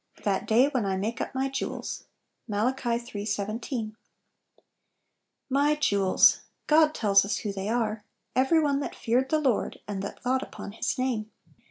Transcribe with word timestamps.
"That 0.23 0.47
day 0.47 0.67
when 0.67 0.83
I 0.83 0.97
make 0.97 1.21
up 1.21 1.35
my 1.35 1.47
jewels." 1.47 2.05
Mat,, 2.47 2.81
iii. 2.83 3.23
17." 3.23 3.89
TV 3.89 3.95
fl 5.47 5.55
Y 5.55 5.75
jewels!" 5.75 6.39
God 6.65 6.95
tells 6.95 7.23
us 7.23 7.37
who 7.37 7.53
they 7.53 7.67
1V1 7.67 7.77
are— 7.79 8.03
"Every 8.35 8.59
one 8.59 8.79
that 8.79 8.95
feared 8.95 9.29
the 9.29 9.37
Lord, 9.39 9.77
and 9.87 10.01
that 10.01 10.19
thought 10.23 10.41
upon 10.41 10.71
His 10.71 10.97
name." 10.97 11.29